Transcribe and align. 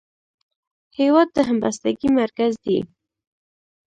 هېواد 0.99 1.27
د 1.33 1.37
همبستګۍ 1.49 2.07
مرکز 2.19 2.53
دی. 2.63 2.79